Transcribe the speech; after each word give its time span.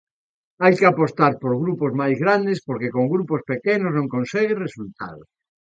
Hai 0.63 0.73
que 0.79 0.89
apostar 0.91 1.33
por 1.41 1.53
grupos 1.63 1.91
máis 2.01 2.17
grandes 2.23 2.59
porque 2.67 2.93
con 2.95 3.05
grupos 3.13 3.41
pequenos 3.51 3.91
non 3.97 4.11
consegues 4.15 4.61
resultados. 4.65 5.27